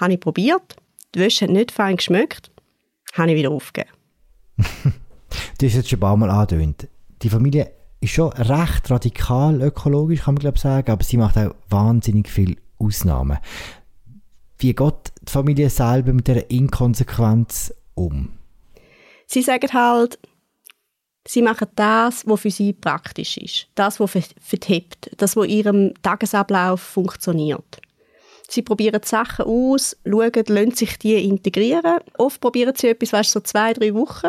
habe 0.00 0.14
ich 0.14 0.20
probiert, 0.20 0.76
die 1.14 1.20
Wäsche 1.20 1.46
hat 1.46 1.52
nicht 1.52 1.72
fein 1.72 1.96
geschmeckt, 1.96 2.50
habe 3.14 3.30
ich 3.30 3.36
wieder 3.36 3.50
aufgegeben. 3.50 3.94
du 5.58 5.66
hast 5.66 5.74
jetzt 5.74 5.88
schon 5.88 5.98
ein 5.98 6.00
paar 6.00 6.16
Mal 6.16 6.30
angedeutet. 6.30 6.90
Die 7.22 7.30
Familie 7.30 7.72
ist 8.00 8.12
schon 8.12 8.32
recht 8.32 8.90
radikal 8.90 9.60
ökologisch, 9.62 10.22
kann 10.22 10.34
man 10.34 10.40
glaube 10.40 10.58
sagen, 10.58 10.90
aber 10.90 11.02
sie 11.02 11.16
macht 11.16 11.36
auch 11.36 11.54
wahnsinnig 11.68 12.28
viele 12.28 12.56
Ausnahmen. 12.78 13.38
Wie 14.58 14.74
geht 14.74 15.12
die 15.22 15.32
Familie 15.32 15.70
selber 15.70 16.12
mit 16.12 16.26
dieser 16.26 16.50
Inkonsequenz 16.50 17.72
um? 17.94 18.32
Sie 19.26 19.42
sagen 19.42 19.72
halt, 19.72 20.18
sie 21.26 21.42
machen 21.42 21.68
das, 21.76 22.26
was 22.26 22.40
für 22.40 22.50
sie 22.50 22.72
praktisch 22.72 23.36
ist. 23.36 23.68
Das, 23.74 24.00
was 24.00 24.10
vertippt. 24.40 25.10
Das, 25.16 25.36
was 25.36 25.46
in 25.46 25.50
ihrem 25.50 25.94
Tagesablauf 26.02 26.80
funktioniert. 26.80 27.80
Sie 28.50 28.62
probieren 28.62 29.02
Sachen 29.04 29.44
aus, 29.44 29.96
schauen, 30.04 30.32
lassen 30.46 30.74
sich 30.74 30.98
die 30.98 31.22
integrieren. 31.22 31.98
Oft 32.16 32.40
probieren 32.40 32.74
sie 32.74 32.88
etwas, 32.88 33.12
weißt, 33.12 33.30
so 33.30 33.40
zwei, 33.40 33.74
drei 33.74 33.94
Wochen. 33.94 34.28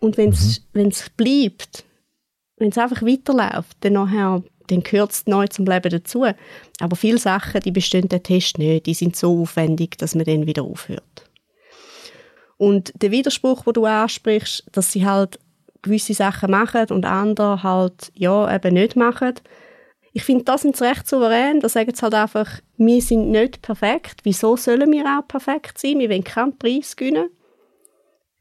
Und 0.00 0.18
wenn 0.18 0.30
es 0.30 0.60
mhm. 0.74 0.90
bleibt, 1.16 1.84
wenn 2.58 2.68
es 2.68 2.78
einfach 2.78 3.02
weiterläuft, 3.02 3.78
dann 3.80 3.94
nachher 3.94 4.42
dann 4.68 4.82
gehört 4.82 5.12
es 5.12 5.26
neu 5.26 5.46
zum 5.46 5.66
Leben 5.66 5.90
dazu. 5.90 6.26
Aber 6.80 6.96
viele 6.96 7.18
Sachen, 7.18 7.60
die 7.60 7.70
bestehen 7.70 8.08
der 8.08 8.22
Test 8.22 8.58
nicht, 8.58 8.86
die 8.86 8.94
sind 8.94 9.16
so 9.16 9.42
aufwendig, 9.42 9.98
dass 9.98 10.14
man 10.14 10.24
dann 10.24 10.46
wieder 10.46 10.62
aufhört. 10.62 11.30
Und 12.56 12.92
der 13.02 13.10
Widerspruch, 13.10 13.66
wo 13.66 13.72
du 13.72 13.84
ansprichst, 13.84 14.64
dass 14.72 14.92
sie 14.92 15.04
halt 15.04 15.38
gewisse 15.82 16.14
Sachen 16.14 16.50
machen 16.50 16.86
und 16.90 17.04
andere 17.04 17.62
halt 17.62 18.10
ja 18.14 18.52
eben 18.54 18.74
nicht 18.74 18.96
machen. 18.96 19.34
Ich 20.12 20.24
finde, 20.24 20.44
das 20.44 20.62
sind 20.62 20.76
sie 20.76 20.84
recht 20.84 21.06
souverän. 21.06 21.60
Da 21.60 21.68
sagen 21.68 21.92
sie 21.94 22.02
halt 22.02 22.14
einfach, 22.14 22.60
wir 22.76 23.02
sind 23.02 23.30
nicht 23.30 23.62
perfekt. 23.62 24.20
Wieso 24.22 24.56
sollen 24.56 24.90
wir 24.92 25.04
auch 25.04 25.26
perfekt 25.26 25.78
sein? 25.78 25.98
Wir 25.98 26.08
wollen 26.08 26.24
keinen 26.24 26.56
Preis 26.56 26.96
gewinnen. 26.96 27.28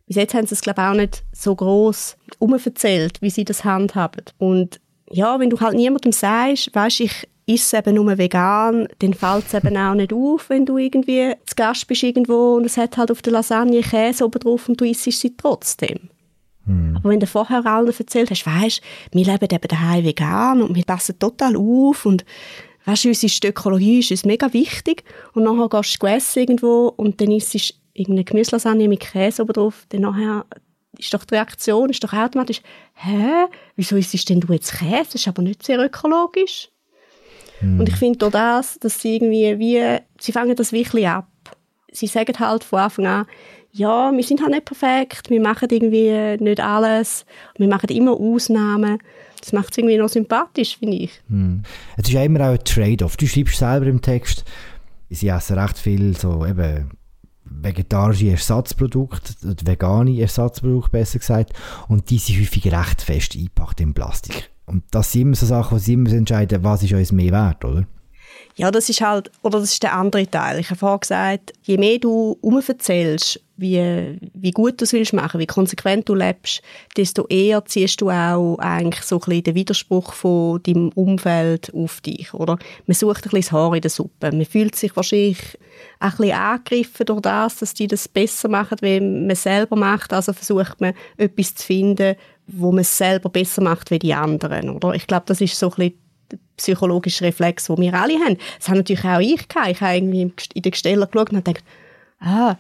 Bis 0.06 0.18
jetzt 0.18 0.34
haben 0.34 0.46
sie 0.46 0.56
es, 0.56 0.62
glaube 0.62 0.82
ich, 0.82 0.88
auch 0.88 0.94
nicht 0.94 1.24
so 1.32 1.56
gross 1.56 2.18
umverzählt, 2.40 3.22
wie 3.22 3.30
sie 3.30 3.46
das 3.46 3.64
handhaben. 3.64 4.26
Und 4.38 4.80
ja, 5.12 5.40
wenn 5.40 5.50
du 5.50 5.60
halt 5.60 5.76
niemandem 5.76 6.12
sagst, 6.12 6.74
weißt, 6.74 7.02
ich 7.02 7.28
esse 7.46 7.78
eben 7.78 7.96
nur 7.96 8.18
vegan, 8.18 8.88
dann 9.00 9.14
fällt 9.14 9.48
es 9.48 9.54
eben 9.54 9.76
auch 9.78 9.94
nicht 9.94 10.14
auf, 10.14 10.50
wenn 10.50 10.66
du 10.66 10.78
irgendwie 10.78 11.34
zu 11.46 11.56
Gast 11.56 11.88
bist 11.88 12.04
irgendwo 12.04 12.56
und 12.56 12.66
es 12.66 12.78
hat 12.78 12.98
halt 12.98 13.12
auf 13.12 13.22
der 13.22 13.34
Lasagne 13.34 13.82
Käse 13.82 14.26
oben 14.26 14.40
drauf 14.40 14.70
und 14.70 14.80
du 14.80 14.86
isst 14.86 15.04
sie 15.04 15.36
trotzdem. 15.36 16.10
Hm. 16.66 16.96
Aber 16.98 17.10
wenn 17.10 17.20
du 17.20 17.28
vorher 17.28 17.66
allen 17.66 17.88
erzählt 17.88 18.32
hast, 18.32 18.46
weißt, 18.46 18.82
wir 19.12 19.26
leben 19.26 19.48
eben 19.52 19.68
daheim 19.68 20.06
vegan 20.06 20.62
und 20.62 20.76
wir 20.76 20.84
passen 20.84 21.20
total 21.20 21.58
auf 21.58 22.06
und 22.06 22.24
weißt, 22.86 23.06
uns 23.06 23.24
ist 23.24 23.44
die 23.44 23.48
Ökologie 23.48 24.00
ist 24.00 24.12
uns 24.12 24.26
mega 24.26 24.52
wichtig 24.54 25.04
und 25.34 25.44
nachher 25.44 25.70
gehst 25.70 26.02
du 26.02 26.08
essen 26.08 26.40
irgendwo 26.40 26.94
und 26.96 27.20
dann 27.20 27.32
isst 27.32 27.54
du 27.54 27.60
irgendeine 27.94 28.24
Gemüselasagne 28.24 28.88
mit 28.88 29.02
Käse 29.02 29.42
oben 29.44 29.54
drauf, 29.54 29.86
dann 29.90 30.02
nachher 30.02 30.46
ist 30.98 31.14
doch 31.14 31.26
die 31.26 31.36
Reaktion 31.36 31.90
ist 31.90 32.04
doch 32.04 32.14
automatisch, 32.14 32.62
hä, 32.94 33.46
wieso 33.76 33.96
isst 33.96 34.30
denn 34.30 34.40
du 34.40 34.54
jetzt 34.54 34.74
Käse? 34.74 35.04
Das 35.06 35.16
ist 35.16 35.28
aber 35.28 35.42
nicht 35.42 35.64
sehr 35.64 35.80
ökologisch. 35.80 36.70
Mm. 37.62 37.80
Und 37.80 37.90
ich 37.90 37.96
finde 37.96 38.26
auch 38.26 38.32
das, 38.32 38.78
dass 38.80 39.02
sie 39.02 39.16
irgendwie 39.16 39.58
wie, 39.60 40.00
sie 40.20 40.32
fangen 40.32 40.56
das 40.56 40.72
wirklich 40.72 41.08
ab. 41.08 41.28
Sie 41.92 42.08
sagen 42.08 42.38
halt 42.40 42.64
von 42.64 42.80
Anfang 42.80 43.08
an, 43.08 43.26
ja, 43.72 44.12
wir 44.12 44.24
sind 44.24 44.42
halt 44.42 44.52
nicht 44.52 44.66
perfekt, 44.66 45.30
wir 45.30 45.42
machen 45.42 45.68
irgendwie 45.72 46.38
nicht 46.44 46.60
alles, 46.60 47.26
wir 47.58 47.68
machen 47.68 47.90
immer 47.90 48.14
Ausnahmen. 48.14 49.00
Das 49.40 49.52
macht 49.52 49.72
es 49.72 49.78
irgendwie 49.78 49.98
noch 49.98 50.10
sympathisch, 50.10 50.78
finde 50.78 50.98
ich. 50.98 51.12
Mm. 51.28 51.60
Es 51.98 52.08
ist 52.08 52.14
ja 52.14 52.24
immer 52.24 52.42
auch 52.42 52.54
ein 52.54 52.64
Trade-off. 52.64 53.18
Du 53.18 53.28
schreibst 53.28 53.58
selber 53.58 53.88
im 53.88 54.02
Text, 54.02 54.46
sie 55.10 55.28
essen 55.28 55.58
recht 55.58 55.78
viel 55.78 56.16
so 56.16 56.46
eben 56.46 56.92
vegetarische 57.64 58.30
Ersatzprodukte, 58.30 59.34
vegane 59.66 60.20
Ersatzprodukte 60.20 60.92
besser 60.92 61.20
gesagt, 61.20 61.54
und 61.88 62.10
die 62.10 62.18
sind 62.18 62.40
häufig 62.40 62.72
recht 62.72 63.02
fest 63.02 63.36
eingepackt 63.36 63.82
in 63.82 63.94
Plastik. 63.94 64.52
Und 64.66 64.84
das 64.92 65.12
sind 65.12 65.22
immer 65.24 65.36
so 65.36 65.46
Sachen, 65.46 65.76
wo 65.76 65.80
sie 65.80 65.94
immer 65.94 66.12
entscheiden, 66.12 66.64
was 66.64 66.84
ist 66.84 66.94
uns 66.94 67.12
mehr 67.12 67.32
wert, 67.32 67.66
oder? 67.66 67.86
Ja, 68.56 68.70
das 68.70 68.90
ist 68.90 69.02
halt, 69.02 69.32
oder 69.42 69.60
das 69.60 69.74
ist 69.74 69.84
der 69.84 69.94
andere 69.94 70.30
Teil. 70.30 70.60
Ich 70.60 70.70
habe 70.70 70.78
vorhin 70.78 71.00
gesagt, 71.00 71.54
je 71.64 71.78
mehr 71.78 71.98
du 71.98 72.38
umverzählst, 72.42 73.40
wie, 73.58 74.20
wie 74.34 74.52
gut 74.52 74.80
du 74.80 74.86
es 74.86 74.94
willst 74.94 75.14
machen, 75.14 75.40
wie 75.40 75.48
konsequent 75.48 76.08
du 76.08 76.16
lebst, 76.16 76.62
desto 76.98 77.26
eher 77.28 77.66
ziehst 77.66 78.02
du 78.02 78.10
auch 78.10 78.58
eigentlich 78.60 79.04
so 79.04 79.16
ein 79.16 79.20
bisschen 79.20 79.44
den 79.44 79.56
Widerspruch 79.56 80.14
von 80.14 80.62
deinem 80.64 80.90
Umfeld 80.90 81.74
auf 81.74 82.02
dich, 82.02 82.34
oder? 82.34 82.58
Man 82.86 82.96
sucht 82.96 83.26
ein 83.26 83.32
bisschen 83.32 83.42
das 83.42 83.52
Haar 83.52 83.76
in 83.76 83.82
der 83.82 83.92
Suppe. 83.92 84.32
Man 84.32 84.46
fühlt 84.46 84.76
sich 84.76 84.96
wahrscheinlich 84.96 85.58
ein 86.00 86.12
bisschen 86.12 86.32
angegriffen 86.34 87.06
durch 87.06 87.22
das, 87.22 87.58
dass 87.58 87.74
die 87.74 87.88
das 87.88 88.08
besser 88.08 88.50
machen, 88.50 88.78
wie 88.82 89.00
man 89.00 89.36
selber 89.36 89.76
macht. 89.76 90.14
Also 90.14 90.34
versucht 90.34 90.82
man, 90.82 90.94
etwas 91.18 91.56
zu 91.56 91.66
finden, 91.66 92.16
wo 92.48 92.72
man 92.72 92.82
es 92.82 92.98
selber 92.98 93.30
besser 93.30 93.62
macht 93.62 93.92
wie 93.92 94.00
die 94.00 94.14
anderen, 94.14 94.70
oder? 94.70 94.94
Ich 94.94 95.08
glaube, 95.08 95.24
das 95.28 95.42
ist 95.42 95.58
so 95.58 95.68
ein 95.72 95.76
bisschen 95.76 96.04
psychologische 96.58 97.26
Reflex, 97.26 97.66
den 97.66 97.78
wir 97.78 97.94
alle 97.94 98.16
haben. 98.20 98.38
Das 98.58 98.68
habe 98.68 98.80
natürlich 98.80 99.04
auch 99.04 99.20
ich 99.20 99.48
gehabt. 99.48 99.70
Ich 99.70 99.82
habe 99.82 99.96
irgendwie 99.96 100.34
in 100.54 100.62
den 100.62 100.72
Gesteller 100.72 101.08
geschaut 101.08 101.32
und 101.32 101.46
gedacht, 101.46 101.64
ah, 102.20 102.58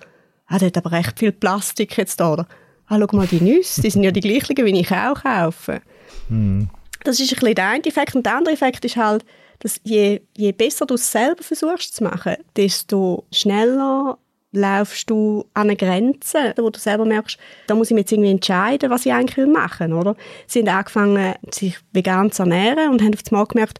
ah, 0.48 0.58
der 0.60 0.67
hat 0.67 0.77
aber 0.77 0.91
recht 0.91 1.20
viel 1.20 1.32
Plastik 1.32 1.98
jetzt 1.98 2.20
da. 2.20 2.34
Oder? 2.34 2.48
Ah, 2.88 3.00
schau 3.00 3.15
mal 3.15 3.27
die 3.27 3.41
Nüsse, 3.41 3.82
die 3.82 3.89
sind 3.89 4.03
ja 4.03 4.12
die 4.12 4.20
gleichen, 4.20 4.55
wie 4.58 4.79
ich 4.79 4.91
auch 4.91 5.22
kaufe. 5.24 5.82
Mm. 6.29 6.63
Das 7.03 7.20
ist 7.20 7.34
ein 7.34 7.39
bisschen 7.39 7.55
der 7.55 7.67
eine 7.67 7.86
Effekt. 7.86 8.15
Und 8.15 8.25
der 8.25 8.38
andere 8.38 8.53
Effekt 8.53 8.86
ist 8.86 8.98
halt, 8.98 9.25
dass 9.60 9.79
je, 9.83 10.22
je 10.36 10.51
besser 10.51 10.86
du 10.86 10.95
es 10.95 11.12
selber 11.12 11.43
versuchst 11.43 11.95
zu 11.95 12.03
machen, 12.03 12.36
desto 12.55 13.25
schneller 13.31 14.17
laufst 14.53 15.10
du 15.10 15.45
an 15.53 15.69
eine 15.69 15.75
Grenze, 15.75 16.53
wo 16.57 16.69
du 16.69 16.79
selber 16.79 17.05
merkst, 17.05 17.38
da 17.67 17.75
muss 17.75 17.89
ich 17.89 17.95
mir 17.95 18.01
jetzt 18.01 18.12
irgendwie 18.12 18.31
entscheiden, 18.31 18.89
was 18.89 19.05
ich 19.05 19.12
eigentlich 19.12 19.48
machen 19.48 19.91
will, 19.91 19.98
oder? 19.98 20.15
Sie 20.48 20.60
haben 20.60 20.69
angefangen, 20.69 21.33
sich 21.51 21.77
vegan 21.91 22.31
zu 22.31 22.43
ernähren 22.43 22.91
und 22.91 23.01
haben 23.01 23.13
auf 23.13 23.22
einmal 23.31 23.48
gemerkt, 23.48 23.79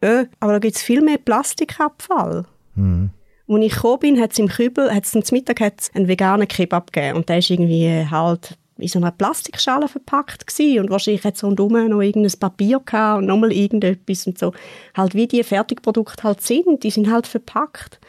äh, 0.00 0.26
aber 0.38 0.52
da 0.52 0.58
gibt 0.58 0.76
es 0.76 0.82
viel 0.82 1.00
mehr 1.00 1.18
Plastikabfall. 1.18 2.44
Mhm. 2.74 3.10
Als 3.48 3.64
ich 3.64 3.74
gekommen 3.74 3.98
bin, 3.98 4.20
hat 4.20 4.32
es 4.32 4.38
im 4.38 4.48
Kübel, 4.48 4.94
hat 4.94 5.04
es 5.04 5.10
zum 5.10 5.22
Mittag 5.32 5.60
hat's 5.60 5.90
einen 5.94 6.06
veganen 6.06 6.46
Kebab 6.46 6.92
gegeben 6.92 7.16
und 7.16 7.28
der 7.28 7.38
ist 7.38 7.50
irgendwie 7.50 8.06
halt 8.08 8.56
in 8.80 8.88
so 8.88 8.98
einer 8.98 9.10
Plastikschale 9.10 9.88
verpackt 9.88 10.46
gewesen. 10.46 10.80
und 10.80 10.90
wahrscheinlich 10.90 11.24
hat 11.24 11.36
es 11.36 11.44
rundherum 11.44 11.88
noch 11.88 12.00
irgendein 12.00 12.38
Papier 12.38 12.80
gehabt 12.80 13.18
und 13.18 13.26
nochmal 13.26 13.52
irgendetwas 13.52 14.26
und 14.26 14.38
so. 14.38 14.52
Halt 14.96 15.14
wie 15.14 15.26
die 15.26 15.42
Fertigprodukte 15.42 16.22
halt 16.22 16.40
sind, 16.40 16.82
die 16.82 16.90
sind 16.90 17.10
halt 17.10 17.26
verpackt. 17.26 18.00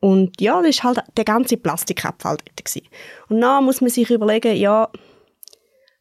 Und 0.00 0.40
ja, 0.40 0.62
das 0.62 0.84
war 0.84 0.96
halt 0.96 1.06
der 1.16 1.24
ganze 1.24 1.56
Plastikabfall 1.56 2.36
dort. 2.36 2.64
Gewesen. 2.64 2.88
Und 3.28 3.40
dann 3.40 3.64
muss 3.64 3.80
man 3.80 3.90
sich 3.90 4.10
überlegen, 4.10 4.56
ja, 4.56 4.90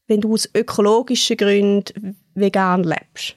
wenn 0.07 0.21
du 0.21 0.33
aus 0.33 0.49
ökologischen 0.53 1.37
Gründen 1.37 2.17
vegan 2.33 2.83
lebst, 2.83 3.35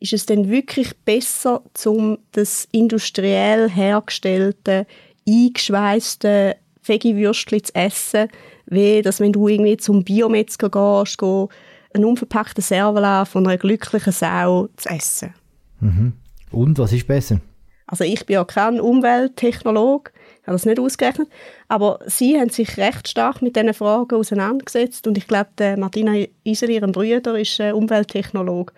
ist 0.00 0.12
es 0.12 0.26
denn 0.26 0.50
wirklich 0.50 0.96
besser, 1.04 1.62
um 1.84 2.18
das 2.32 2.66
industriell 2.72 3.68
hergestellte, 3.68 4.86
eingeschweißte 5.28 6.56
Veggie-Würstchen 6.90 7.64
zu 7.64 7.74
essen, 7.74 8.28
wie 8.66 9.02
dass 9.02 9.20
wenn 9.20 9.32
du 9.32 9.48
irgendwie 9.48 9.76
zum 9.76 10.04
Biometzger 10.04 10.68
gehst, 10.68 11.18
go 11.18 11.48
einen 11.94 12.04
unverpackten 12.04 12.62
Servola 12.62 13.24
von 13.24 13.46
einer 13.46 13.58
glücklichen 13.58 14.12
Sau 14.12 14.68
zu 14.76 14.88
essen. 14.88 15.34
Mhm. 15.80 16.12
Und 16.52 16.78
was 16.78 16.92
ist 16.92 17.06
besser? 17.06 17.40
Also 17.86 18.04
ich 18.04 18.24
bin 18.24 18.34
ja 18.34 18.44
kein 18.44 18.80
Umwelttechnologe, 18.80 20.12
ich 20.40 20.46
habe 20.46 20.54
das 20.54 20.64
nicht 20.64 20.78
ausgerechnet, 20.78 21.28
aber 21.66 21.98
sie 22.06 22.38
haben 22.38 22.50
sich 22.50 22.76
recht 22.76 23.08
stark 23.08 23.42
mit 23.42 23.56
diesen 23.56 23.74
Fragen 23.74 24.14
auseinandergesetzt 24.14 25.08
und 25.08 25.18
ich 25.18 25.26
glaube, 25.26 25.76
Martina 25.76 26.14
Iseli, 26.44 26.76
ihrem 26.76 26.92
Bruder, 26.92 27.36
ist 27.38 27.58
äh, 27.58 27.72
Umwelttechnologe. 27.72 28.72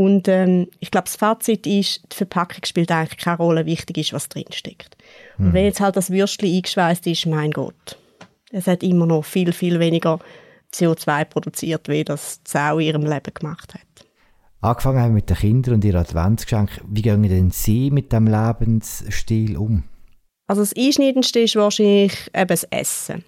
Und 0.00 0.28
ähm, 0.28 0.68
ich 0.78 0.90
glaube, 0.90 1.04
das 1.04 1.16
Fazit 1.16 1.66
ist, 1.66 2.00
die 2.10 2.16
Verpackung 2.16 2.64
spielt 2.64 2.90
eigentlich 2.90 3.18
keine 3.18 3.36
Rolle, 3.36 3.66
wichtig 3.66 3.98
ist, 3.98 4.14
was 4.14 4.30
drinsteckt. 4.30 4.96
Mhm. 5.36 5.48
Und 5.48 5.52
wenn 5.52 5.66
jetzt 5.66 5.80
halt 5.80 5.94
das 5.94 6.10
Würstchen 6.10 6.48
eingeschweißt 6.48 7.06
ist, 7.06 7.26
mein 7.26 7.50
Gott, 7.50 7.98
es 8.50 8.66
hat 8.66 8.82
immer 8.82 9.04
noch 9.04 9.26
viel, 9.26 9.52
viel 9.52 9.78
weniger 9.78 10.18
CO2 10.72 11.26
produziert, 11.26 11.86
wie 11.90 12.02
das 12.02 12.42
die 12.42 12.50
Sau 12.50 12.78
in 12.78 12.86
ihrem 12.86 13.02
Leben 13.02 13.34
gemacht 13.34 13.74
hat 13.74 13.82
angefangen 14.62 15.00
haben 15.00 15.14
mit 15.14 15.30
den 15.30 15.38
Kindern 15.38 15.74
und 15.76 15.84
ihren 15.84 16.00
Adventsgeschenk, 16.00 16.82
wie 16.86 17.00
gehen 17.00 17.22
denn 17.22 17.50
Sie 17.50 17.90
mit 17.90 18.12
dem 18.12 18.26
Lebensstil 18.26 19.56
um? 19.56 19.84
Also 20.46 20.60
das 20.60 20.76
Einschneidendste 20.76 21.40
ist 21.40 21.56
wahrscheinlich 21.56 22.30
eben 22.34 22.48
das 22.48 22.64
Essen. 22.64 23.24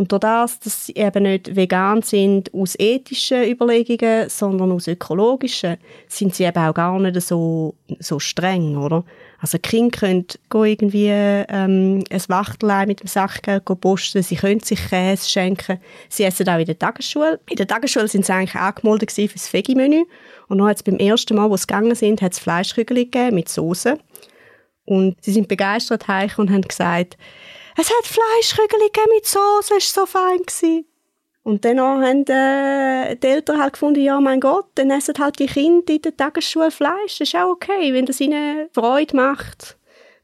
Und 0.00 0.12
durch 0.12 0.20
das, 0.20 0.58
dass 0.60 0.86
sie 0.86 0.94
eben 0.94 1.24
nicht 1.24 1.54
vegan 1.54 2.00
sind 2.00 2.54
aus 2.54 2.74
ethischen 2.78 3.44
Überlegungen, 3.44 4.30
sondern 4.30 4.72
aus 4.72 4.88
ökologischen, 4.88 5.76
sind 6.08 6.34
sie 6.34 6.44
eben 6.44 6.56
auch 6.56 6.72
gar 6.72 6.98
nicht 6.98 7.20
so, 7.20 7.74
so 7.98 8.18
streng, 8.18 8.78
oder? 8.78 9.04
Also 9.40 9.58
Kinder 9.58 9.98
können 9.98 10.24
irgendwie 10.50 11.08
ähm, 11.10 12.02
ein 12.10 12.22
Wachtelei 12.28 12.86
mit 12.86 13.00
dem 13.00 13.08
Sachgeld 13.08 13.66
posten, 13.66 14.22
sie 14.22 14.36
können 14.36 14.60
sich 14.60 14.88
Käse 14.88 15.28
schenken, 15.28 15.78
sie 16.08 16.24
essen 16.24 16.48
auch 16.48 16.58
in 16.58 16.64
der 16.64 16.78
Tagesschule. 16.78 17.38
In 17.50 17.56
der 17.56 17.68
Tagesschule 17.68 18.08
sind 18.08 18.24
sie 18.24 18.32
eigentlich 18.32 18.54
angemeldet 18.54 19.12
für 19.12 19.26
das 19.26 19.52
Veggie-Menü 19.52 20.04
und 20.48 20.56
dann 20.56 20.66
hat 20.66 20.78
es 20.78 20.82
beim 20.82 20.96
ersten 20.96 21.36
Mal, 21.36 21.50
wo 21.50 21.58
sie 21.58 21.66
gegangen 21.66 21.94
sind, 21.94 22.22
hat 22.22 22.32
es 22.32 22.38
Fleischkügel 22.38 23.06
mit 23.32 23.50
Soße. 23.50 23.98
Und 24.86 25.22
sie 25.22 25.32
sind 25.32 25.46
begeistert 25.46 26.08
heim 26.08 26.30
und 26.38 26.50
haben 26.50 26.62
gesagt, 26.62 27.18
es 27.76 27.90
hat 27.90 28.06
Fleischkügel 28.06 28.80
mit 29.14 29.26
Soße, 29.26 29.74
es 29.76 29.96
war 29.96 30.06
so 30.06 30.06
fein. 30.06 30.38
Gewesen. 30.38 30.86
Und 31.42 31.64
dann 31.64 31.80
haben 31.80 32.26
äh, 32.26 33.16
die 33.16 33.26
Eltern 33.26 33.60
halt 33.60 33.72
gefunden, 33.72 34.02
ja, 34.02 34.20
mein 34.20 34.40
Gott, 34.40 34.66
dann 34.74 34.90
essen 34.90 35.14
halt 35.18 35.38
die 35.38 35.46
Kinder 35.46 35.92
in 35.92 36.02
der 36.02 36.16
Tagesschule 36.16 36.70
Fleisch. 36.70 37.18
Das 37.18 37.28
ist 37.28 37.34
auch 37.34 37.50
okay. 37.50 37.94
Wenn 37.94 38.06
das 38.06 38.20
ihnen 38.20 38.68
Freude 38.72 39.16
macht, 39.16 39.76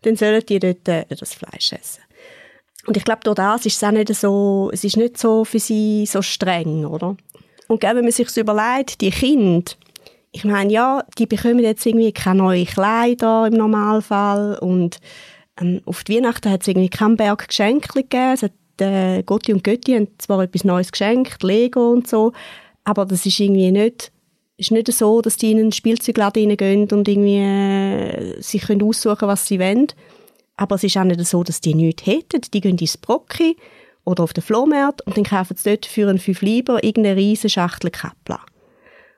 dann 0.02 0.16
sollen 0.16 0.44
die 0.46 0.58
dort 0.58 0.86
äh, 0.88 1.04
das 1.08 1.34
Fleisch 1.34 1.72
essen. 1.72 2.02
Und 2.86 2.96
ich 2.96 3.04
glaube, 3.04 3.20
durch 3.24 3.36
das 3.36 3.66
ist 3.66 3.76
es 3.76 3.84
auch 3.84 3.90
nicht 3.90 4.14
so, 4.14 4.70
es 4.72 4.84
ist 4.84 4.96
nicht 4.96 5.18
so 5.18 5.44
für 5.44 5.58
sie 5.58 6.06
so 6.06 6.22
streng, 6.22 6.84
oder? 6.84 7.16
Und 7.66 7.82
wenn 7.82 7.96
man 7.96 8.12
sich 8.12 8.36
überlegt, 8.36 9.00
die 9.00 9.10
Kinder, 9.10 9.72
ich 10.30 10.44
meine, 10.44 10.72
ja, 10.72 11.02
die 11.18 11.26
bekommen 11.26 11.60
jetzt 11.60 11.84
irgendwie 11.86 12.12
keine 12.12 12.42
neuen 12.42 12.66
Kleider 12.66 13.46
im 13.46 13.54
Normalfall 13.54 14.58
und 14.60 15.00
ähm, 15.60 15.80
auf 15.84 16.04
die 16.04 16.16
Weihnachten 16.16 16.50
hat 16.50 16.62
es 16.62 16.68
irgendwie 16.68 16.88
keinen 16.88 17.16
Berg 17.16 17.48
Geschenke 17.48 17.88
gegeben. 18.02 18.36
Hat, 18.40 18.52
äh, 18.80 19.22
Gotti 19.22 19.52
und 19.52 19.64
Götti 19.64 19.92
haben 19.92 20.08
zwar 20.18 20.42
etwas 20.42 20.64
Neues 20.64 20.92
geschenkt, 20.92 21.42
Lego 21.42 21.90
und 21.90 22.08
so, 22.08 22.32
aber 22.84 23.06
das 23.06 23.24
ist 23.24 23.40
irgendwie 23.40 23.70
nicht, 23.72 24.12
ist 24.58 24.70
nicht 24.70 24.92
so, 24.92 25.20
dass 25.22 25.36
die 25.36 25.52
in 25.52 25.58
einen 25.58 25.72
Spielzeugladen 25.72 26.48
reingehen 26.48 26.88
und 26.90 27.08
irgendwie 27.08 27.38
äh, 27.38 28.40
sich 28.40 28.62
können 28.62 28.82
aussuchen 28.82 29.28
was 29.28 29.46
sie 29.46 29.58
wollen. 29.58 29.88
Aber 30.56 30.76
es 30.76 30.84
ist 30.84 30.96
auch 30.96 31.04
nicht 31.04 31.24
so, 31.26 31.42
dass 31.42 31.60
die 31.60 31.74
nichts 31.74 32.06
hätten. 32.06 32.40
Die 32.52 32.60
gehen 32.60 32.78
ins 32.78 32.96
Brocki 32.96 33.56
oder 34.04 34.24
auf 34.24 34.32
den 34.32 34.42
Flohmarkt 34.42 35.06
und 35.06 35.16
dann 35.16 35.24
kaufen 35.24 35.56
sie 35.56 35.70
dort 35.70 35.84
für 35.84 36.08
einen 36.08 36.18
5 36.18 36.40
Lieber 36.40 36.82
irgendeine 36.82 37.16
riesige 37.16 37.50
Schachtel 37.50 37.90
Kappler. 37.90 38.40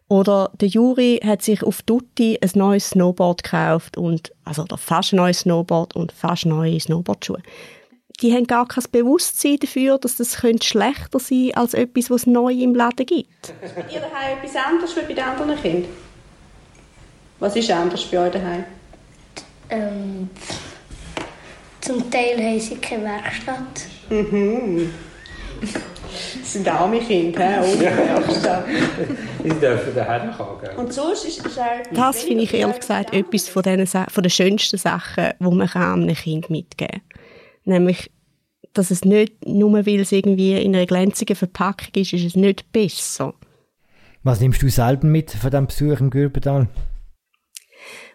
Oder 0.08 0.50
der 0.58 0.68
Juri 0.68 1.20
hat 1.22 1.42
sich 1.42 1.62
auf 1.62 1.82
Tutti 1.82 2.38
ein 2.40 2.50
neues 2.54 2.90
Snowboard 2.90 3.42
gekauft 3.42 3.98
und, 3.98 4.32
also 4.44 4.62
oder 4.62 4.78
fast 4.78 5.12
ein 5.12 5.16
neues 5.16 5.40
Snowboard 5.40 5.94
und 5.94 6.12
fast 6.12 6.46
neue 6.46 6.80
Snowboardschuhe. 6.80 7.42
Die 8.20 8.32
haben 8.32 8.46
gar 8.46 8.66
kein 8.66 8.84
Bewusstsein 8.90 9.58
dafür, 9.60 9.98
dass 9.98 10.16
das 10.16 10.36
könnte 10.38 10.66
schlechter 10.66 11.20
sein 11.20 11.52
als 11.54 11.74
etwas, 11.74 12.10
was 12.10 12.22
es 12.22 12.26
neu 12.26 12.52
im 12.52 12.74
Laden 12.74 13.06
gibt. 13.06 13.52
Ist 13.62 13.74
bei 13.76 13.82
dir 13.82 14.00
daheim 14.00 14.38
etwas 14.38 14.56
anderes 14.56 14.96
als 14.96 15.06
bei 15.06 15.14
den 15.14 15.24
anderen 15.24 15.60
Kindern? 15.60 15.90
Was 17.38 17.54
ist 17.54 17.70
anders 17.70 18.04
bei 18.06 18.18
euch 18.18 18.32
daheim? 18.32 18.64
Ähm, 19.70 20.30
zum 21.80 22.10
Teil 22.10 22.42
haben 22.42 22.58
sie 22.58 22.76
keine 22.76 23.04
Werkstatt. 23.04 23.86
Mhm. 24.08 24.90
Das 26.40 26.52
sind 26.52 26.68
arme 26.68 26.98
Kinder, 27.00 27.62
ohne. 27.62 28.64
Sie 29.42 29.48
dürfen 29.48 29.92
daher 29.94 30.34
kommen. 30.37 30.76
Und 30.76 30.92
sonst 30.92 31.25
ist, 31.25 31.44
ist 31.44 31.56
er... 31.56 31.82
Das 31.92 32.22
finde 32.22 32.44
ich 32.44 32.54
ehrlich 32.54 32.80
gesagt 32.80 33.12
etwas 33.12 33.48
von 33.48 33.62
den, 33.62 33.87
von 33.87 34.22
den 34.22 34.30
schönsten 34.30 34.78
Sachen, 34.78 35.30
die 35.38 35.44
man 35.44 35.68
einem 35.68 36.14
Kind 36.14 36.50
mitgeben 36.50 37.00
kann. 37.00 37.22
Nämlich, 37.64 38.10
dass 38.72 38.90
es 38.90 39.04
nicht, 39.04 39.46
nur 39.46 39.72
weil 39.87 40.00
es 40.00 40.12
irgendwie 40.12 40.60
in 40.60 40.75
einer 40.75 40.87
glänzigen 40.87 41.37
Verpackung 41.37 41.94
ist, 41.96 42.12
ist 42.12 42.25
es 42.25 42.37
nicht 42.37 42.70
besser. 42.72 43.34
Was 44.22 44.40
nimmst 44.40 44.62
du 44.62 44.68
selber 44.68 45.06
mit 45.06 45.30
von 45.30 45.50
diesem 45.50 45.66
Besuch 45.66 46.00
im 46.00 46.10
Gürbental? 46.10 46.68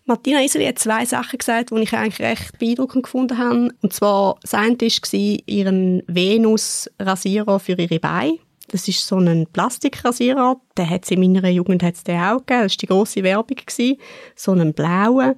Martina 0.06 0.42
Iseli 0.42 0.66
hat 0.66 0.80
zwei 0.80 1.06
Sachen 1.06 1.38
gesagt, 1.38 1.72
die 1.72 1.82
ich 1.82 1.94
eigentlich 1.94 2.20
recht 2.20 2.60
beeindruckend 2.60 3.04
gefunden 3.04 3.38
habe. 3.38 3.70
Und 3.82 3.94
zwar, 3.94 4.38
das 4.42 4.54
eine 4.54 4.78
war 4.78 5.40
ihren 5.46 6.04
Venus-Rasierer 6.08 7.60
für 7.60 7.74
ihre 7.74 8.00
Beine. 8.00 8.40
Das 8.68 8.88
ist 8.88 9.06
so 9.06 9.18
ein 9.18 9.48
Plastikrasierer, 9.52 10.60
den 10.78 10.90
hat 10.90 11.06
sie 11.06 11.14
in 11.14 11.20
meiner 11.22 11.50
Jugend 11.50 11.84
hat's 11.84 12.04
den 12.04 12.20
auch 12.20 12.40
gegeben. 12.40 12.64
Das 12.64 12.74
war 12.74 12.78
die 12.82 12.88
grosse 12.88 13.24
Werbung. 13.24 13.58
Gewesen. 13.58 13.98
So 14.36 14.52
einen 14.52 14.74
blauen. 14.74 15.36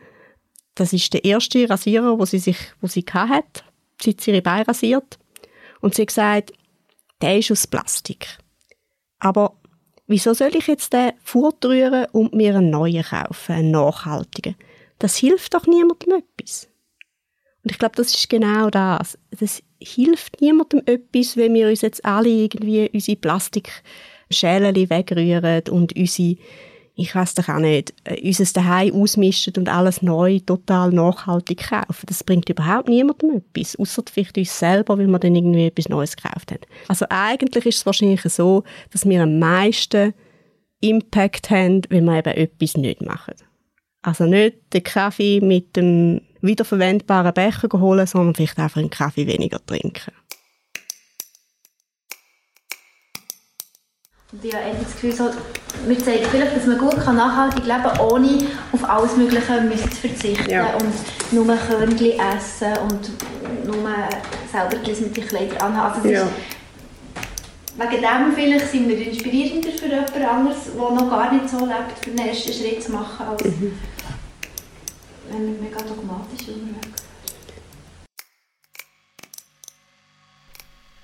Das 0.75 0.93
ist 0.93 1.13
der 1.13 1.23
erste 1.25 1.69
Rasierer, 1.69 2.17
wo 2.19 2.25
sie 2.25 2.39
sich, 2.39 2.57
wo 2.81 2.87
sie 2.87 3.05
hat, 3.11 3.63
seit 4.01 4.21
sie 4.21 4.31
ihre 4.31 4.41
Beine 4.41 4.67
rasiert. 4.67 5.19
Und 5.81 5.95
sie 5.95 6.03
hat 6.03 6.07
gesagt, 6.07 6.53
der 7.21 7.39
ist 7.39 7.51
aus 7.51 7.67
Plastik. 7.67 8.37
Aber 9.19 9.55
wieso 10.07 10.33
soll 10.33 10.55
ich 10.55 10.67
jetzt 10.67 10.93
den 10.93 11.11
fortrühren 11.23 12.05
und 12.11 12.33
mir 12.33 12.55
einen 12.55 12.69
neuen 12.69 13.03
kaufen, 13.03 13.53
einen 13.53 13.71
nachhaltigen? 13.71 14.55
Das 14.99 15.17
hilft 15.17 15.53
doch 15.53 15.67
niemandem 15.67 16.13
etwas. 16.13 16.69
Und 17.63 17.71
ich 17.71 17.79
glaube, 17.79 17.95
das 17.95 18.13
ist 18.13 18.29
genau 18.29 18.69
das. 18.69 19.17
Das 19.31 19.63
hilft 19.79 20.39
niemandem 20.39 20.83
etwas, 20.85 21.35
wenn 21.35 21.53
wir 21.53 21.67
uns 21.67 21.81
jetzt 21.81 22.05
alle 22.05 22.29
irgendwie 22.29 22.89
unsere 22.93 23.17
Plastikschälen 23.17 24.75
wegrühren 24.75 25.63
und 25.69 25.95
unsere, 25.95 26.37
ich 26.97 27.13
weiß 27.13 27.33
doch 27.35 27.49
auch 27.49 27.59
nicht, 27.59 27.93
äh, 28.05 28.21
unser 28.25 28.45
Daheim 28.45 28.93
ausmischen 28.93 29.53
und 29.57 29.67
alles 29.69 30.01
neu, 30.01 30.39
total 30.39 30.91
nachhaltig 30.91 31.69
kaufen. 31.69 32.05
Das 32.07 32.23
bringt 32.23 32.49
überhaupt 32.49 32.87
niemandem 32.87 33.43
etwas, 33.55 33.75
außer 33.75 34.03
vielleicht 34.11 34.37
uns 34.37 34.57
selber, 34.57 34.97
weil 34.97 35.07
wir 35.07 35.19
dann 35.19 35.35
irgendwie 35.35 35.67
etwas 35.67 35.89
Neues 35.89 36.15
gekauft 36.15 36.51
haben. 36.51 36.61
Also 36.87 37.05
eigentlich 37.09 37.65
ist 37.65 37.77
es 37.79 37.85
wahrscheinlich 37.85 38.21
so, 38.23 38.63
dass 38.91 39.07
wir 39.07 39.23
am 39.23 39.39
meisten 39.39 40.13
Impact 40.79 41.49
haben, 41.49 41.81
wenn 41.89 42.05
wir 42.05 42.19
eben 42.19 42.37
etwas 42.37 42.77
nicht 42.77 43.01
machen. 43.01 43.35
Also 44.01 44.25
nicht 44.25 44.57
den 44.73 44.83
Kaffee 44.83 45.41
mit 45.41 45.75
dem 45.75 46.21
wiederverwendbaren 46.41 47.33
Becher 47.33 47.69
holen, 47.73 48.07
sondern 48.07 48.35
vielleicht 48.35 48.59
einfach 48.59 48.79
einen 48.79 48.89
Kaffee 48.89 49.27
weniger 49.27 49.65
trinken. 49.65 50.13
Ich 54.41 54.53
habe 54.53 54.63
das 54.81 54.93
Gefühl, 54.93 55.11
so, 55.11 55.29
wir 55.87 55.99
zeigen 55.99 56.25
vielleicht, 56.29 56.55
dass 56.55 56.65
man 56.65 56.77
gut 56.77 56.97
nachhaltig 56.97 57.65
leben 57.65 57.83
kann, 57.83 57.99
ohne 57.99 58.47
auf 58.71 58.89
alles 58.89 59.15
Mögliche 59.17 59.89
zu 59.89 60.07
verzichten 60.07 60.49
ja. 60.49 60.73
und 60.75 60.93
nur 61.31 61.55
Körnchen 61.55 62.19
essen 62.19 62.77
und 62.89 63.09
nur 63.65 63.89
selber 64.51 64.83
gelismete 64.83 65.21
Kleider 65.21 65.63
anhaben. 65.63 66.01
Also 66.01 66.09
ja. 66.09 66.27
Wegen 67.77 68.01
dem 68.01 68.33
vielleicht 68.33 68.71
sind 68.71 68.87
wir 68.87 69.07
inspirierender 69.07 69.69
für 69.69 69.87
jemand 69.87 70.15
anderes, 70.15 70.57
der 70.73 70.91
noch 70.91 71.09
gar 71.09 71.33
nicht 71.33 71.49
so 71.49 71.65
lebt, 71.65 71.99
für 72.01 72.11
den 72.11 72.27
ersten 72.27 72.53
Schritt 72.53 72.81
zu 72.81 72.91
machen, 72.93 73.27
als 73.27 73.43
mhm. 73.43 73.77
wenn 75.29 75.45
wir 75.45 75.61
mega 75.61 75.79
dogmatisch 75.79 76.47
unterwegs 76.47 77.03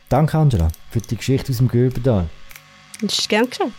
Danke, 0.07 0.37
Angela, 0.37 0.67
für 0.89 0.99
die 0.99 1.15
Geschichte 1.15 1.53
aus 1.53 1.57
dem 1.57 1.69
Göbertal. 1.69 2.27
Das 3.01 3.17
ist 3.17 3.29
gern 3.29 3.49
geschehen. 3.49 3.73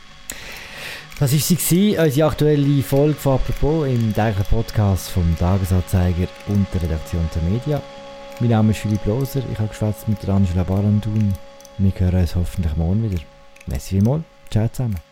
Das 1.18 1.32
war 1.32 1.38
sie, 1.38 1.96
unsere 1.96 2.26
aktuelle 2.26 2.82
Folge 2.82 3.14
von 3.14 3.34
«Apropos» 3.34 3.86
im 3.86 4.12
täglichen 4.12 4.44
Podcast 4.50 5.10
vom 5.10 5.36
Tagesanzeiger 5.38 6.26
und 6.48 6.66
der 6.74 6.82
Redaktion 6.82 7.28
der 7.34 7.42
Media. 7.42 7.82
Mein 8.40 8.50
Name 8.50 8.72
ist 8.72 8.80
Philipp 8.80 9.04
Loser, 9.04 9.42
ich 9.52 9.58
habe 9.58 9.68
geschwätzt 9.68 10.08
mit 10.08 10.28
Angela 10.28 10.64
Barandun. 10.64 11.32
Wir 11.78 11.92
hören 11.96 12.20
uns 12.20 12.34
hoffentlich 12.34 12.74
morgen 12.76 13.08
wieder. 13.08 13.22
Merci 13.66 13.96
vielmals, 13.96 14.24
ciao 14.50 14.68
zusammen. 14.68 15.11